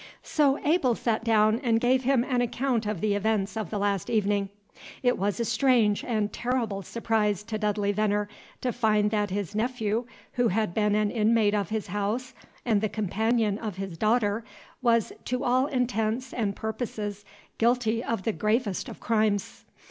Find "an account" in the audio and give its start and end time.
2.23-2.87